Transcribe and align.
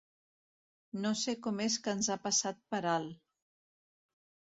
No 1.01 1.09
sé 1.19 1.35
com 1.47 1.61
és 1.65 1.75
que 1.87 1.93
ens 1.97 2.09
ha 2.13 2.17
passat 2.23 2.63
per 2.73 2.79
alt. 2.95 3.21